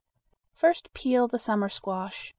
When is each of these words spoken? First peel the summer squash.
First 0.55 0.95
peel 0.95 1.27
the 1.27 1.37
summer 1.37 1.69
squash. 1.69 2.29